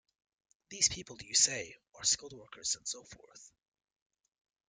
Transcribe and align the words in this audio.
These 0.71 0.89
people, 0.89 1.19
you 1.21 1.35
say, 1.35 1.75
are 1.93 2.03
skilled 2.03 2.33
workers 2.33 2.75
and 2.75 2.87
so 2.87 3.03
forth. 3.03 3.51